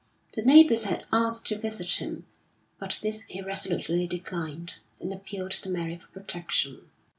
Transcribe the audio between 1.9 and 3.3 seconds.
him, but this